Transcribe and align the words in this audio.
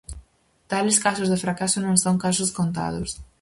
Tales 0.69 0.97
casos 1.03 1.29
de 1.31 1.41
fracaso 1.43 1.77
non 1.81 1.97
son 2.03 2.15
casos 2.25 2.53
contados. 2.59 3.09